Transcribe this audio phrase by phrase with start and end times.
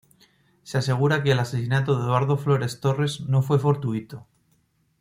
[0.63, 4.25] Se asegura que el asesinato de Eduardo Flores Torres, no fue fortuito.